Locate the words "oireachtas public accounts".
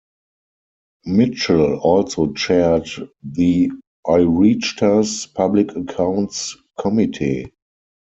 4.07-6.57